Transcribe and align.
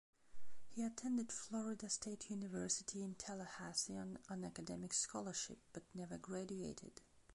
He 0.65 0.83
attended 0.83 1.31
Florida 1.31 1.87
State 1.87 2.31
University 2.31 3.03
in 3.03 3.13
Tallahassee 3.13 3.97
on 3.99 4.17
an 4.29 4.43
academic 4.43 4.93
scholarship, 4.95 5.59
but 5.73 5.83
never 5.93 6.17
graduated. 6.17 7.01